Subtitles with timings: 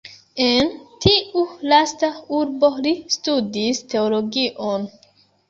[0.43, 0.69] En
[1.03, 1.43] tiu
[1.73, 2.09] lasta
[2.39, 4.91] urbo li studis teologion.